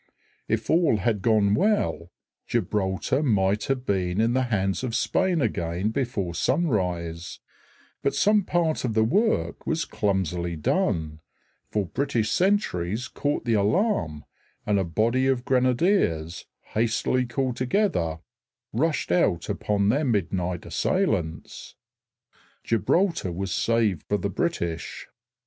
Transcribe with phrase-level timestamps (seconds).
[0.47, 2.09] If all had gone well,
[2.47, 7.39] Gibraltar might have been in the hands of Spain again before sunrise;
[8.01, 11.19] but some part of the work was clumsily done,
[11.69, 14.25] for British sentries caught the alarm,
[14.65, 18.21] and a body of grenadiers, hastily called together,
[18.73, 21.75] rushed out upon their midnight assailants.
[22.63, 25.07] Gibraltar was saved for the British.